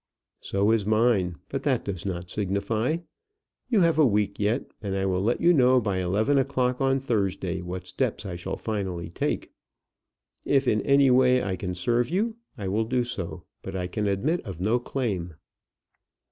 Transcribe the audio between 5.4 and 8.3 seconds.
you know by eleven o'clock on Thursday what steps